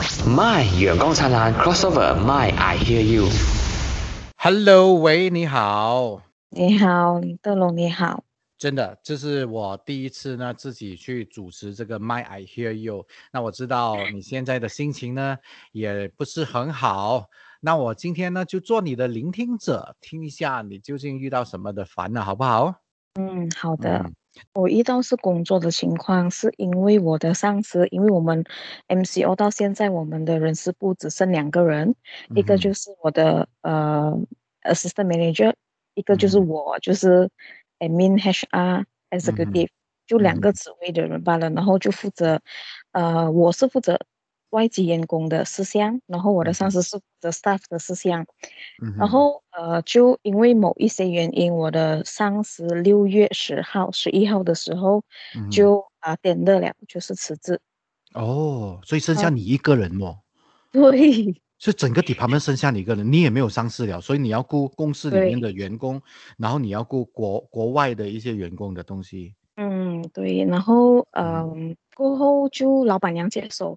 [0.00, 3.28] My 阳光灿烂 crossover My I hear you。
[4.38, 6.22] Hello，喂，你好。
[6.48, 8.24] 你好，林德龙，你好。
[8.56, 13.06] 真的，这是我第一次呢自己去主持这个 My I Hear You。
[13.30, 15.36] 那我知道你现在的心情呢
[15.72, 17.26] 也不是很好，
[17.60, 22.74] 那我今天呢就做你的聆听者，听一下你究竟遇到什么的烦恼，好不好？
[23.20, 23.98] 嗯，好的。
[23.98, 24.14] 嗯
[24.52, 28.44] 我遇到是工作的情况，是因为我的上司，因为我们
[28.88, 31.94] MCO 到现在我们的人事部只剩两个人，
[32.34, 34.16] 一个就是我的呃
[34.62, 35.54] assistant manager，
[35.94, 37.30] 一个就是嗯我，就是
[37.78, 39.68] admin HR executive，、
[40.06, 42.40] 就两嗯个职位的人罢了，然后就负责，
[42.92, 43.98] 呃，我是负责
[44.50, 48.26] 外籍员工的事项，然后我的嗯上司是负责 staff 的事项。
[48.82, 55.02] 嗯然后呃，就因为某一些原因，我的上司六月十号、十一号的时候
[55.50, 57.60] 就啊、点的了，就是辞职。
[58.14, 60.18] 哦，所以剩下你一个人哦，
[60.72, 61.40] 对。
[61.58, 66.00] 所以整个 department 剩下你一个人，你也没有上司了，所以你要顾公司里面的员工，
[66.38, 69.34] 然后你要顾国国外的一些员工的东西。
[69.56, 73.76] 嗯对，然后嗯、过后就老板娘接手，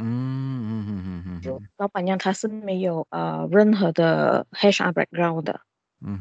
[0.00, 5.60] 嗯嗯嗯嗯嗯老板娘她是没有呃任何的 HR background 的，
[6.04, 6.18] 嗯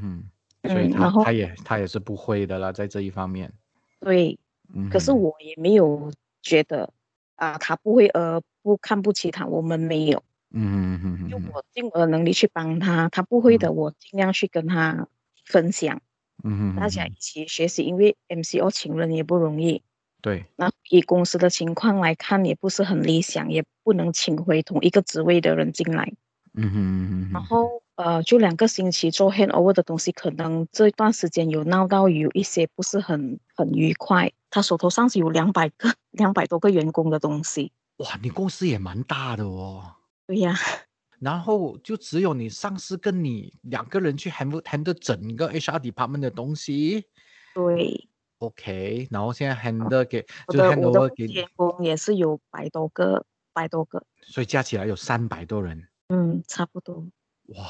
[0.63, 3.52] 哼，所以她嗯然后他也她也是不会的啦，在这一方面。
[4.00, 4.38] 对，
[4.73, 6.91] 嗯，可是我也没有觉得
[7.35, 10.23] 啊、她不会呃不看不起她，我们没有。
[10.52, 15.07] 嗯哼嗯哼嗯哼就我尽我的能力去帮他，他不会的，我尽量去跟他
[15.45, 16.02] 分享，
[16.44, 17.83] 嗯哼，大家一起学习。
[17.83, 19.83] 因为 MCO 请人也不容易，
[20.22, 26.12] 对，那以公司的情况来看，也不是很理想，也不能请回同一个职位的人进来。
[26.53, 34.31] 嗯哼嗯哼，然后呃，就两个星期做 handover 的东西，可能这段时间有闹到有一些不是很很愉快。
[34.50, 37.72] 他手头上是有两百个、 两百多个员工的东西。
[37.97, 39.95] 哇，你公司也蛮大的哦。
[40.25, 40.56] 对呀，
[41.20, 47.06] 然后就只有你上司跟你两个人去 handle handle 整个 HR department 的东西
[47.53, 48.07] 对，
[48.39, 54.03] ，OK，然后现在 handle 给我就是的我的 handover 给员工也是有百多个，百多个。
[54.23, 57.07] 所以加起来有三百多人，嗯，差不多，
[57.47, 57.63] 哇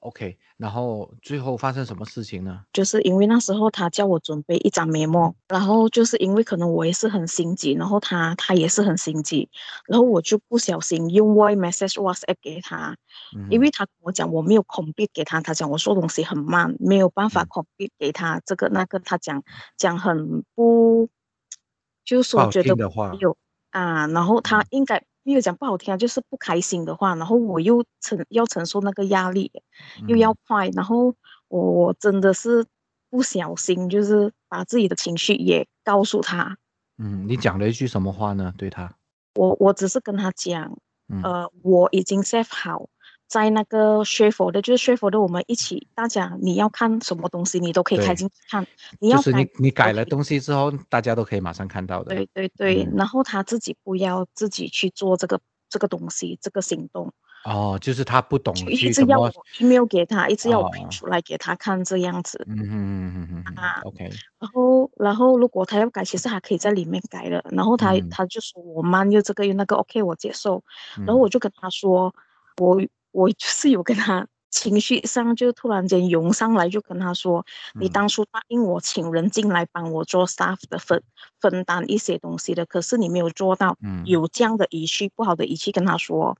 [0.00, 2.62] ，OK，然后最后发生什么事情呢？
[2.72, 9.48] 就是因为那时候他叫我准备一张 memo，然后就是因为可能我也是很心急，然后他他也是很心急，
[9.86, 12.96] 然后我就不小心用 voice message WhatsApp 给他，
[13.36, 17.46] 嗯因为他跟我讲我没有 complete 给他，他讲我说东西很慢，没有办法嗯。
[17.48, 19.42] complete 给他这个那个，他讲
[19.76, 21.08] 讲很不，
[22.04, 22.84] 就是说觉得没
[23.20, 23.36] 有
[23.70, 24.60] 啊，然后他。
[24.60, 29.50] 嗯应该没有讲不好听啊，就是不开心的话，然后我又承要承受那个压力。
[30.06, 31.16] 又要嗯快，然后
[31.48, 32.64] 我我真的是
[33.10, 36.56] 不小心，就是把自己的情绪也告诉他。
[36.98, 38.54] 嗯，你讲了一句什么话呢？
[38.56, 38.94] 对他，
[39.34, 40.78] 我我只是跟他讲，
[41.08, 42.88] 嗯呃，我已经 save 好
[43.28, 48.66] 在那个 share folder，就是 share folder，我们一起，大家你要看什么东西，你都可以开进去看。
[49.00, 52.14] 你就是要改你你改了东西之后，大家都可以马上看到的。
[52.14, 57.12] 对对对，嗯然后他自己不要自己去做这个这个东西，这个行动，
[57.44, 62.44] 哦，就是他不懂一直要我 email 给他，一直要我哦 print 出来给他看这样子。
[62.46, 64.08] 嗯嗯嗯嗯嗯啊，OK，
[64.38, 67.44] 然后，然后如果他要改，其实还可以在里面改的。
[67.50, 70.62] 然后他、嗯他就说我慢又这个又那个，OK，我接受。
[70.98, 72.14] 然后嗯我就跟他说，
[72.58, 72.80] 我
[73.16, 77.44] 我就是有跟他情绪上就突然间涌上来，就跟他说，
[77.80, 81.02] 你嗯当初答应我请人进来帮我做 staff 的分
[81.40, 84.02] 分担一些东西的，可是你没有做到，嗯。
[84.04, 86.36] 有这样的语气不好的语气跟他说，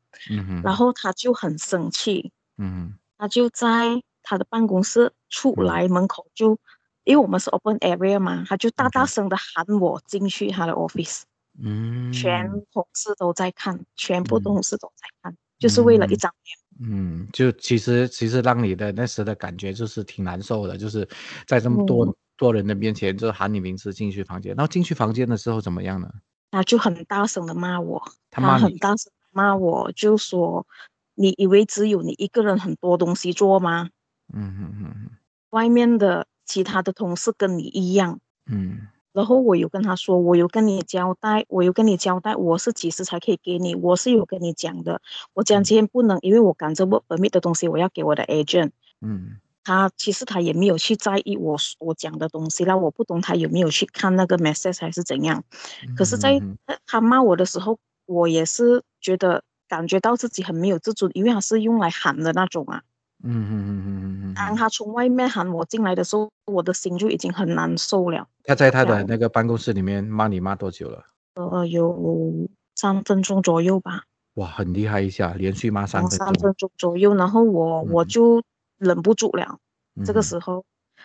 [0.62, 6.58] 然后他就很生气，嗯他就在他的办公室出嗯来门口就，
[7.04, 11.22] 因为我们是 open area 嘛，他就大大声的喊我进去他的 office，、
[11.58, 12.12] 嗯。
[12.12, 14.42] 全同事都在看，全部嗯。
[14.42, 16.18] 同事都在看，就是为了一嗯。
[16.18, 16.32] 张
[16.80, 21.08] 嗯，就其实其实让你的那时的感觉就是挺难受的，就是
[21.46, 26.12] 在这么多、嗯多人的面前，就喊你名字进去房间，然后进去房间的时候怎么样呢？
[26.50, 30.66] 他就很大声的骂我，他骂你很大声地骂我，就说
[31.14, 33.88] 你以为只有你一个人很多东西做吗？
[34.34, 35.10] 嗯嗯嗯
[35.48, 38.20] 外面的其他的同事跟你一样。
[38.44, 38.86] 嗯
[39.16, 45.00] 然后我有跟他说，我有跟你交代，我有跟你交代，我是几时才可以给你，我是有跟你讲的。
[45.32, 48.72] 我讲今天不能，因为我赶着 work permit 的东西，我要给我的 agent。
[49.00, 55.42] 嗯他其实他也没有去在意我我讲的东西那，我不懂他有没有去看那个 message 还是怎样。
[55.88, 56.38] 嗯，可是在
[56.86, 62.82] 他骂我的时候，我也是觉得感觉到自己很没有自尊，因为他是用来喊的那种啊。
[63.22, 68.26] 嗯嗯嗯嗯嗯嗯当嗯，他从外面喊我进来的时候，我的心就已经很难受了。
[68.44, 71.04] 他在他的那个办公室里面骂你骂多久了？
[71.34, 74.04] 呃，有三分钟左右吧。
[74.34, 76.70] 哇，很厉害一下，连续骂三分钟三分钟。
[76.76, 78.42] 左右，然后我我嗯就
[78.78, 79.58] 忍不住了，
[80.04, 80.64] 这个嗯时候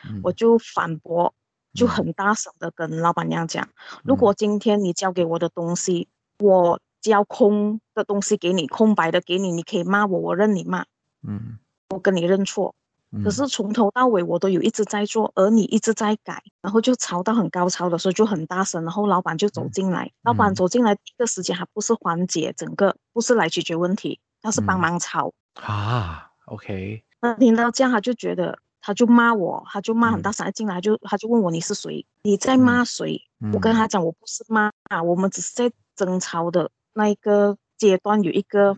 [0.10, 1.34] 嗯我就反驳，
[1.74, 3.68] 就嗯很大声的跟老板娘讲，
[4.04, 6.10] 如嗯果今天你交给我的东西，
[6.40, 10.86] 我交空的东西给你，空白的给你，你可以骂我，我认你骂，
[11.26, 11.58] 嗯
[11.92, 12.74] 我跟你认错。
[13.14, 20.56] 嗯，可是从头到尾我都有一直在做，而你一直在改，然后就吵到很高潮的时候就很大声，然后老板就走嗯进来，老板嗯。
[20.56, 24.80] 走进来第一个时间还不是缓解整个，不是来解决问题，他是帮嗯。
[24.80, 25.34] 忙吵。
[25.56, 30.22] 啊，OK，那听到这样，他就觉得，他就骂我，他就骂很嗯。
[30.22, 33.22] 大声，一进来就他就问我你是谁，你在骂谁？
[33.52, 33.76] 我跟嗯。
[33.76, 34.72] 他讲我不是骂，
[35.04, 38.78] 我们只是在争吵的那一个阶段有一个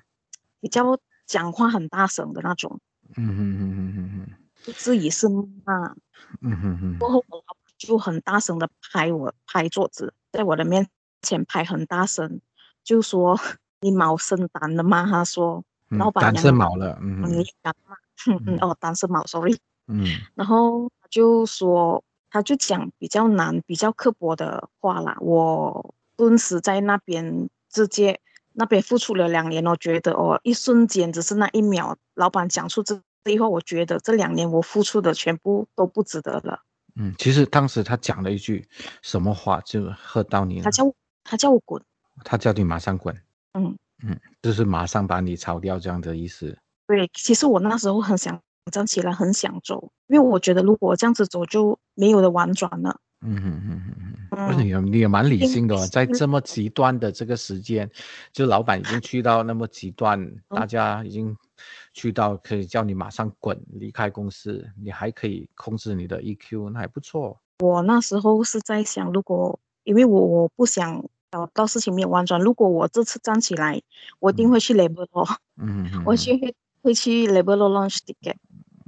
[0.59, 2.79] 比较讲话很大声的那种，
[3.17, 4.27] 嗯嗯嗯嗯嗯嗯
[4.65, 5.95] 不至于是骂。
[6.41, 10.87] 嗯哼哼过后我老板就很大声的拍我拍桌子，在我的面
[11.21, 12.39] 前拍很大声，
[12.83, 13.39] 就说
[13.81, 15.05] 你毛生胆了吗？
[15.05, 17.95] 他说嗯，老板单娘身毛了，嗯你嗯敢骂？
[18.27, 19.57] 嗯嗯嗯哦，单身毛，sorry。
[19.87, 20.05] 嗯
[20.35, 25.17] 然后他就说，他就讲比较难、比较刻薄的话啦。
[25.19, 28.21] 我顿时在那边直接
[28.53, 36.59] 那边付出了两年，我觉得哦，一瞬间只是那一秒，老板讲出这这一话，我觉得这两年我付出的全部都不值得了。
[36.95, 38.67] 嗯，其实当时他讲了一句
[39.01, 41.81] 什么话就喝到你了他，叫我他叫我滚，
[42.23, 43.15] 他叫你马上滚，
[43.53, 46.57] 嗯嗯，就是马上把你炒掉这样的意思。
[46.85, 48.39] 对，其实我那时候很想
[48.71, 52.99] 站起来，很想走，因为我觉得如果我这样子走就没有的婉转了。
[53.25, 57.89] 嗯嗯嗯嗯你也你也蛮理性的哦，在这么极端的这个时间，
[58.33, 61.35] 就老板已经去到那么极端，大家已经
[61.93, 67.39] 去到可以叫你马上滚离开公司，你还可以控制你的 EQ，那还不错。
[67.59, 73.81] 我那时候是在想，如果因为我我不想找到事情没有婉转，如果我这次站起来，
[74.19, 74.51] 我一定嗯。
[74.51, 75.27] 会去 label 咯，
[75.57, 78.35] 嗯嗯我去会会去 label launch ticket，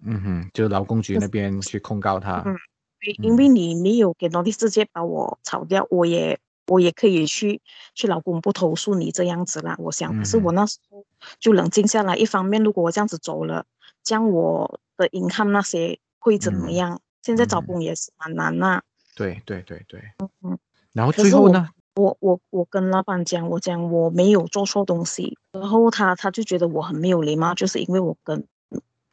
[0.03, 2.41] 嗯哼，就劳工局那边去控告他。
[2.45, 2.53] 嗯。
[2.53, 2.75] 对
[3.22, 7.62] 因为嗯你没有给 notice 直接把我炒掉，我也我也可以去
[7.94, 9.75] 去劳工部投诉你这样子啦。
[9.80, 11.06] 我想，可是我嗯那时候
[11.40, 13.66] 就冷静下来，一方面如果我这样子走了，
[14.04, 17.02] 这样我的 income 那些会怎么嗯样？
[17.22, 18.81] 现在找嗯工也是蛮难呐、
[19.16, 20.02] 对对对对。
[20.44, 20.57] 嗯
[20.94, 21.69] 然后最后呢？
[21.96, 28.46] 我我我跟老板讲，我讲我没有做错东西，然后他他就觉得我很没有礼貌，就是因为我跟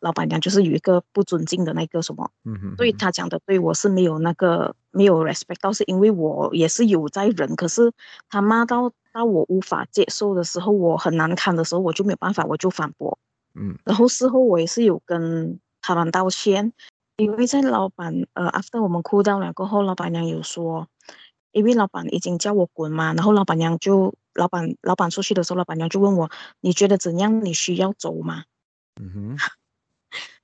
[0.03, 7.93] 老板娘就是有一个不尊敬的那个什么，嗯哼，所以他讲的对我是没有那个没有 respect 到，是因为我也是有在忍，可是
[8.29, 13.17] 他骂到到我无法接受的时候，我很难堪的时候，我就没有办法，我就反驳，
[13.55, 16.73] 嗯然后事后我也是有跟他们道歉，
[17.17, 20.89] 因为在老板呃，after 我们哭到了过后，老板娘有说，
[21.53, 26.29] 因为老板已经叫我滚嘛，然后老板娘就老板老板出去的时候，老板娘就问我，
[26.61, 27.45] 你觉得怎样？
[27.45, 28.43] 你需要走吗？
[29.01, 29.37] 嗯哼，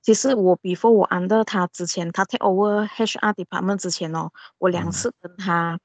[0.01, 5.79] 其实我 before 我 under 他之前，他 take over HR department 之前哦，我两嗯次跟他，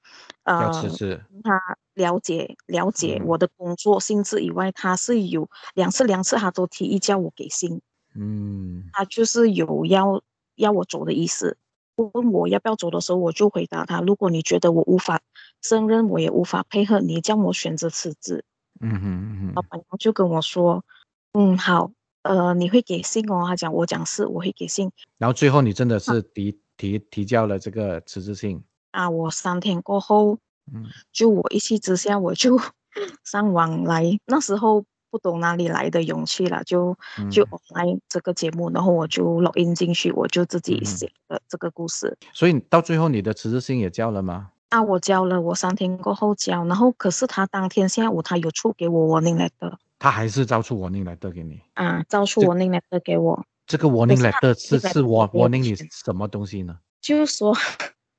[0.46, 0.82] 要呃。
[0.82, 1.60] 跟他
[1.94, 7.80] 了解了解嗯我的工作性质以外，他是有两次两次他都提议叫我给薪。
[8.16, 10.22] 嗯他就是有要
[10.54, 11.56] 要我走的意思。
[11.96, 15.20] 问我要不要走的时候，我就回答他：如果你觉得我无法
[15.62, 18.44] 胜任，我也无法配合你，叫我选择辞职。
[18.80, 20.84] 嗯哼嗯哼老板娘就跟我说
[21.32, 21.92] ：“嗯，好，
[22.24, 28.62] 呃，你会给信哦。”他讲我讲是，我会给信然后最后你真的是提提提交了这个辞职信。
[28.90, 29.08] 啊。
[29.08, 30.38] 我三天过后，
[30.72, 32.60] 嗯就我一气之下，我就
[33.24, 42.16] 上网来，那时候不懂哪里来的勇气了，就嗯就来这个节目，然后我就 log in 进去，我就自己嗯写了这个故事。
[42.32, 44.50] 所以到最后你的辞职信也交了吗？
[44.70, 51.58] 啊，我交了，我三天过后交，然后可是他当天下午他有出给我 warning letter 他还是照出 warning letter 给你。
[51.72, 56.78] 啊，照出这 warning letter 给我，这个 warning 是他 letter 是是没有 warning 你什么东西呢？
[57.00, 57.56] 就是说，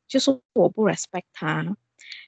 [0.08, 1.77] 就是我不 respect 他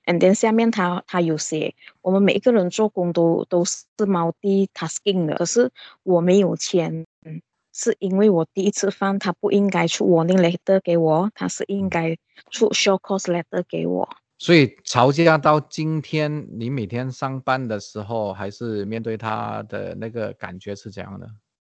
[0.06, 1.74] ，and then 下面他他有写，
[2.04, 5.72] 我们每一个人做工都都是 multi-tasking 的，可是
[6.04, 7.42] 我没有签，嗯，
[7.74, 12.16] 是因为我第一次犯，他不应该出 warning letter 给我，他是应该
[12.52, 14.08] 出 short cause letter 给我。
[14.40, 21.28] 所以吵架到今天，你每天上班的时候，还是面对他的那个感觉是怎样的？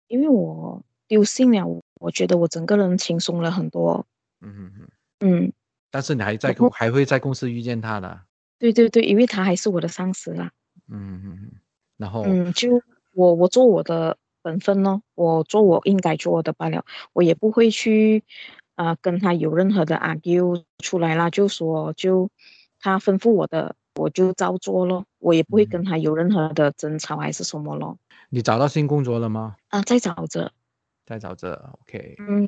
[0.07, 4.05] 因为我丢信了，我我觉得我整个人轻松了很多。
[4.41, 4.87] 嗯嗯嗯。
[5.19, 5.53] 嗯，
[5.89, 8.21] 但是你还在公还会在公司遇见他的。
[8.59, 10.51] 对对对，因为他还是我的上司啦。
[10.89, 11.51] 嗯嗯嗯。
[11.97, 12.81] 然后嗯，就
[13.13, 18.23] 我我做我的本分咯，我做我应该做的罢了，我也不会去
[18.75, 22.29] 啊、呃跟他有任何的 argue 出来啦，就说就
[22.79, 27.97] 他吩咐我的，我就照做咯，我也不会嗯跟他有任何的争吵还是什么咯。
[28.29, 29.55] 你找到新工作了吗？
[29.69, 30.51] 啊，在找着，
[31.05, 32.15] 在找着，OK。
[32.19, 32.47] 嗯，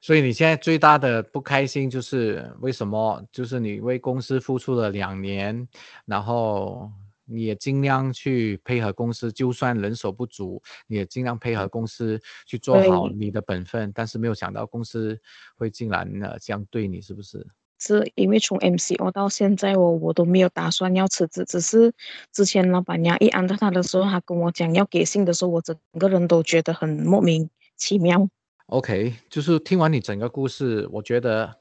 [0.00, 3.22] 所以你现在最大的不开心就是为什么？
[3.32, 5.66] 就是你为公司付出了两年，
[6.04, 6.90] 然后
[7.24, 15.18] 你也尽量去配合公司，就算人手不足，你也尽量配合公司去做好你的本分，但是没有想到公司
[15.56, 17.46] 会竟然呃这样对你，是不是？
[17.78, 21.92] 是因为从 MCO 到现在我我都没有打算要辞职，只是
[22.32, 28.28] 之前老板娘一安到他的时候，他跟我讲要给信的时候，我整个人都觉得很莫名其妙。
[28.66, 31.54] OK，就是听完你整个故事，我觉得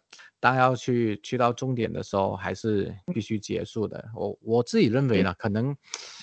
[0.43, 4.11] 当要去去到终点的时候，还是必须结束的。
[4.13, 5.73] 我我自己认为呢，可能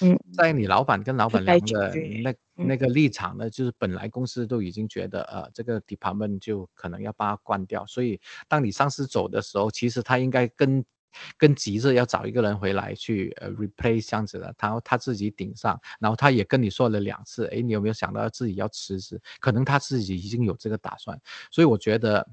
[0.02, 2.36] 嗯在你老板跟老板该娘的那嗯。
[2.68, 10.84] 那个立场呢，就是本来公司都已经觉得呃这个 department 就可能要把它关掉，所以当你上司走的时候，其实他应该跟
[11.38, 19.18] 跟急着要找一个人回来去呃 replace 这样子的，他他自己顶上，然后他也跟你说了两次，哎，你有没有想到自己要辞职？
[19.40, 21.18] 可能他自己已经有这个打算，
[21.50, 22.28] 所以我觉得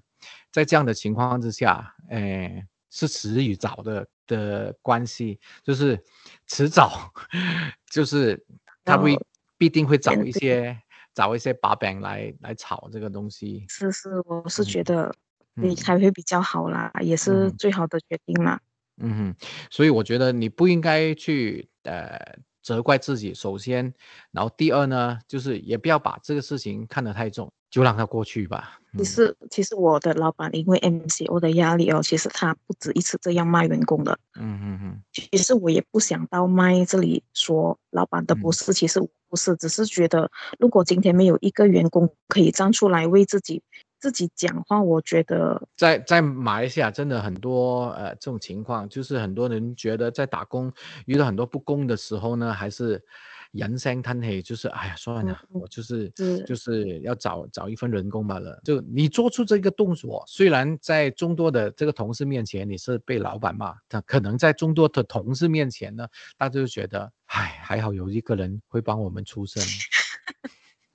[0.51, 6.03] 在这样的情况之下，诶，是迟与早的的关系，就是
[6.47, 7.11] 迟早
[7.91, 8.45] 就是
[8.83, 9.17] 他会
[9.57, 10.77] 必定会找一些
[11.13, 15.13] 找一些把柄来来炒这个东西，是是，我是嗯觉得
[15.55, 15.75] 离嗯。
[15.75, 18.59] 开会比较好啦，也是嗯最好的决定啦。
[18.99, 19.35] 嗯哼，
[19.69, 22.19] 所以我觉得你不应该去呃
[22.63, 23.93] 责怪自己，首先，
[24.31, 28.79] 然后第二呢，就是也不要把这个事情看得太重，就让它过去吧。
[28.93, 34.17] 嗯其实其实我的老板因为 MCO 的压力哦，其实他不止一次这样骂员工的。
[34.39, 43.61] 嗯嗯嗯其实我也不想到麦这里说老板的不嗯是，其实不是，只是觉得如果今天没有一个员工可以站出来为自己
[43.99, 50.73] 自己讲话，我觉得在在马来西亚真的很多呃这种情况，就是很多人觉得在打工
[51.05, 53.03] 遇到很多不公的时候呢，还是
[53.51, 58.59] 人声叹气，就是哎呀算了，嗯我就是是就是要找找一份人工罢了。
[58.63, 69.63] 就你做出这个动作，虽然在众多的这个同事面前你是被老板骂，但可能在众多的同事面前呢，大家就觉得哎还好有一个人会帮我们出声，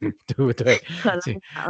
[0.03, 0.75] 嗯 对不对？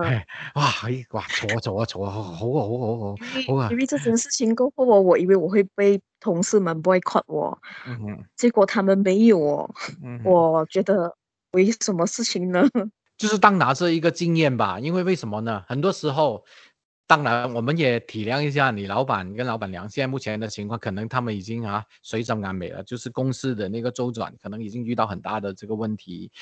[0.03, 9.75] 哎哇哎哇錯啊錯啊錯啊，好好啊好啊好啊因好啊为因为这件事情过后哦，我以为我会被同事们 boycott 我，嗯哼结果他们没有哦。
[10.03, 11.15] 嗯，我觉得
[11.53, 12.63] 为什么事情呢？
[13.19, 15.63] 就是当拿着一个经验吧，因为为什么呢？
[15.69, 16.45] 很多时候，
[17.07, 26.33] 当然我们也体谅一下你老板跟老板娘现在目前的情况，可能他们已经啊水涨船尾了，就是公司的那个周转可能已经遇到很大的这个问题，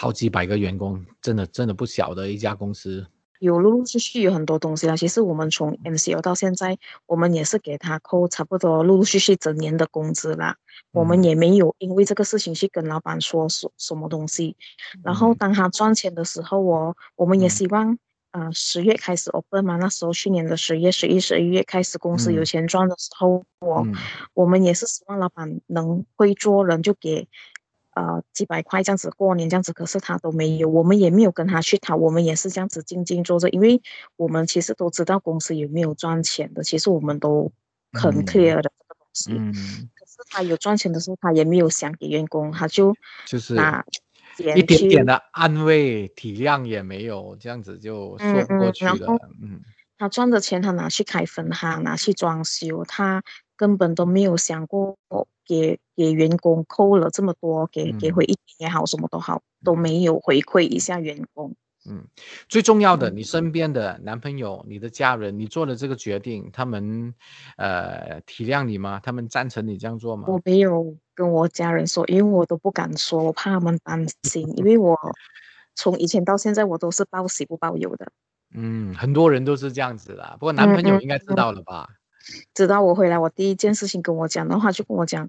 [0.00, 3.06] 好几百个员工，真的真的不小的一家公司。
[3.38, 4.96] 有陆陆续续有很多东西啦。
[4.96, 10.56] 其实我们从 MCO 到现在，我们也是给他扣差不多陆陆续续整年的工资啦。
[10.92, 14.56] 我们嗯也没有因为这个事情去跟老板说什什么东西。
[15.04, 17.98] 然后嗯当他赚钱的时候哦，我们也嗯希望，
[18.30, 23.94] 呃，十月开始 open 嘛，那时候去年的十月、十一、十一月开始公司有嗯钱赚的时候，我嗯
[24.32, 27.28] 我们也是希望老板能会做人，就给
[28.00, 33.82] 呃几百块这样子过年这样子，可是他都没有，我们也没有跟他去讨，我们也是这样子静静坐着，因为
[34.16, 37.52] 我们其实都知道公司有没有赚钱的，其实我们都
[37.92, 39.32] 很嗯 clear 的这个东西。
[39.32, 39.52] 嗯，
[39.94, 42.94] 可是他有赚钱的时候，他也没有想给员工，他就
[43.26, 43.84] 就是拿
[44.38, 48.94] 一点去点的安慰体谅也没有，这样子就说嗯不过去了。
[48.96, 49.60] 嗯嗯
[49.98, 53.22] 他赚的钱，他拿去开分行，拿去装修，他
[53.60, 54.96] 根本都没有想过
[55.44, 61.54] 给给员工扣了这么多，给给嗯回一点也好，什么都好，都没有回馈一下员工。
[61.86, 62.06] 嗯，
[62.48, 67.12] 最重要的，嗯你身边的男朋友、你的家人，你做了这个决定，他们
[67.58, 68.98] 呃体谅你吗？
[69.02, 70.24] 他们赞成你这样做吗？
[70.28, 74.96] 我没有跟我家人说，因为我都不敢说，我怕他们担心， 因为我
[75.74, 78.10] 从以前到现在，我都是报喜不报忧的。
[78.54, 81.88] 嗯，很多人都是这样子的，不过男朋友嗯应该知嗯道了吧？
[82.54, 85.28] 直到我回来，我第一件事情跟我讲的话，就跟我讲，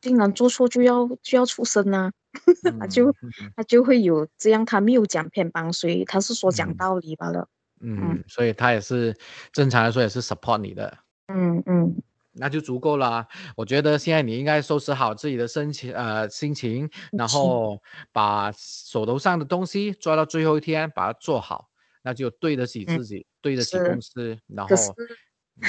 [0.00, 2.12] 竟然做错就要就要出声啊，
[2.78, 3.14] 他就
[3.56, 7.48] 他就会有这样，他没有讲偏帮所以，他是说讲嗯道理罢了。
[7.80, 9.16] 嗯，所以他也是
[9.52, 10.98] 正常来说也是 support 你的。
[11.28, 11.94] 嗯嗯，
[12.32, 13.26] 那就足够了啊。
[13.56, 17.80] 我觉得现在你应该收拾好自己的心情，呃，心情，然后
[18.10, 21.68] 把手头上的东西抓到最后一天，把它做好，
[22.02, 25.64] 那就对得起嗯自己，对得起公司，然后，嗯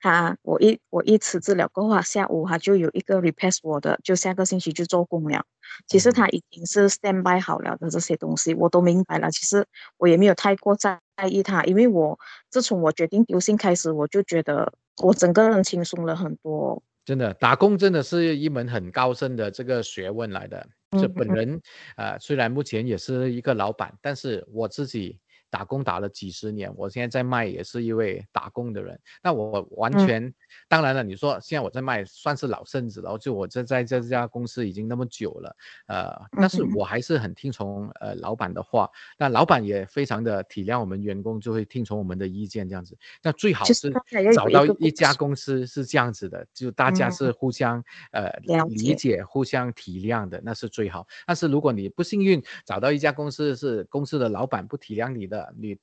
[0.00, 5.44] 他我一我一辞职了过后，下午他就有一个 request 我的，就下个星期就做工了。
[5.86, 9.30] 其实嗯他已经是 stand by 好了的这些东西，我都明白了。
[9.30, 9.66] 其实
[9.96, 12.18] 我也没有太过在意他，因为我
[12.50, 16.82] 自从我决定丢信开始，我就觉得我整个人轻松了很多。
[17.04, 20.66] 真的打工真的是一门很高深的这个学问来的。
[20.92, 21.60] 这本人
[21.96, 25.18] 呃，虽然目前也是一个老板，但是我自己。
[25.54, 28.98] 打工打了几十年，我现在在卖也是一位打工的人。
[29.22, 30.34] 那我完全，
[30.66, 35.56] 当然了，你说现在我在卖算是老甚子了，就我这在这家公司已经那么久了，
[35.86, 38.90] 呃，但是我还是很听从呃老板的话。
[39.16, 42.98] 那老板也非常的体谅我们员工，就会听从我们的意见这样子。
[43.22, 43.92] 那最好是
[44.34, 47.80] 找到一家公司是这样子的，就大家是互相
[48.10, 48.28] 呃
[48.70, 51.06] 理解、互相体谅的，那是最好。
[51.24, 55.76] 但是如果你不幸运找到一家公司是公司的老板不体谅你的，你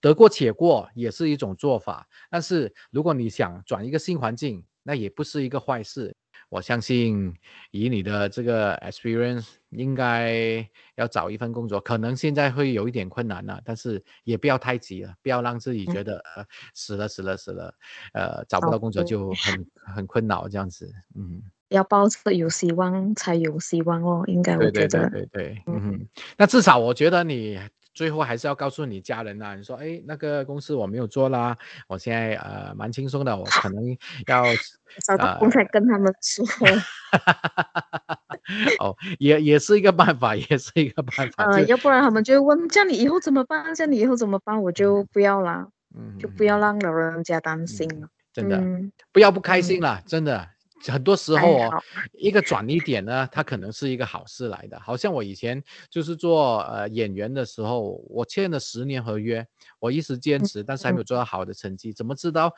[0.00, 6.14] 得过且过也是一种做法，但是如果你想转一个新环境，那也不是一个坏事。
[6.50, 7.34] 我相信
[7.72, 17.74] 以你的这个 experience，应该要找一份工作，可能现在会有一点困难了，但是也不要太急了，不要让自己觉得呃死了死了死了，
[18.12, 19.66] 呃找不到工作就很
[19.96, 20.92] 很困扰这样子。
[21.16, 26.06] 嗯，要抱着有希望才有希望哦，应该我觉得对对对对，嗯，
[26.36, 27.58] 那至少我觉得你。
[27.94, 33.96] 最后还是要告诉你家人呐，你说，哎，那个公司我没有做啦，我现在呃蛮轻松的，我可能
[34.26, 34.44] 要
[35.06, 36.44] 找到工才跟他们说。
[38.78, 41.44] 哦，也也是一个办法，也是一个办法。
[41.44, 43.74] 呃，要不然他们就问，叫你以后怎么办？
[43.74, 44.60] 叫你以后怎么办？
[44.62, 48.08] 我就不要啦，嗯，就不要让老人家担心了。
[48.32, 48.60] 真的，
[49.12, 50.48] 不要不开心了，真的。
[50.86, 54.78] 很多时候哦，一个转移点呢，它可能是一个好事来的。
[54.80, 59.46] 好像我以前就是做呃演员的时候，我签了十年合约，
[59.78, 61.92] 我一直坚持，但是还没有做到好的成绩。
[61.92, 62.52] 怎么知道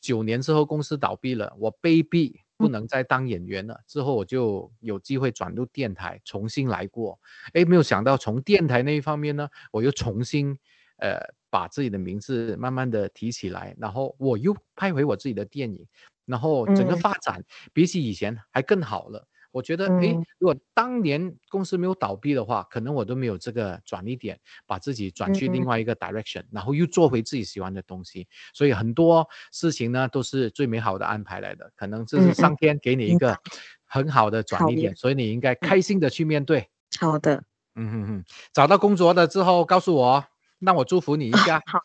[0.00, 3.78] 九年之后公司倒闭了，我被逼不能再当演员了。
[3.86, 7.18] 之后我就有机会转入电台，重新来过。
[7.54, 10.58] 哎，没有想到从电台那一方面呢，我又重新
[10.98, 15.86] 呃把自己的名字慢慢的提起来，然后我又拍回我自己的电影。
[16.30, 19.26] 然后整个发展比起以前还更好了。
[19.52, 28.28] 我觉得，哎，如果当年公司没有倒闭的话，可能我都没有这个转移点，把自己转去另外一个 direction，然后又做回自己喜欢的东西。
[28.54, 31.68] 所以很多事情呢，都是最美好的安排来的。
[31.74, 33.36] 可能这是上天给你一个
[33.84, 36.68] 很好的转移点，所以你应该开心的去面对。
[37.00, 37.42] 好的，
[37.74, 40.24] 嗯嗯嗯，找到工作了之后告诉我。
[40.60, 41.80] 那我祝福你一下， 好，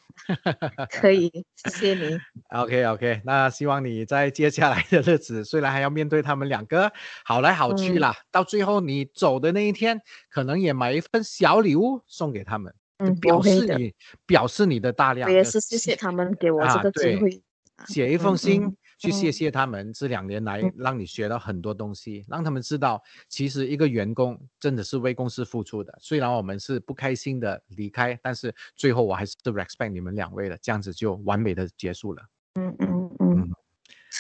[0.92, 2.20] 可以，谢谢你。
[2.50, 6.92] OK OK，那希望你在接下来的日子，虽然还要面对他们两个
[7.24, 13.94] 好来好去啦，到最后你走的那一天，可能也买一份小礼物送给他们，嗯，表示你
[14.26, 15.30] 表示你的大量。
[15.30, 17.42] 我也是谢谢他们给我这个机会，
[17.88, 18.76] 写一封信。
[18.98, 25.98] 去谢谢他们这两年来让你学到很多东西，让他们知道其实一个员工真的是为公司付出的。
[26.02, 32.24] 虽然我们是不开心的离开，但是最后我还是 respect 你们两位了，这样子就完美的结束了。
[32.56, 33.52] 嗯嗯嗯。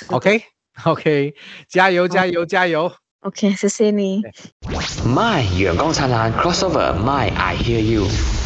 [0.07, 0.41] OK
[0.83, 1.33] OK，
[1.67, 2.91] 加油加油加油。
[3.21, 4.21] OK，谢谢你。
[5.05, 8.44] My 阳光灿烂 crossover，My I hear you。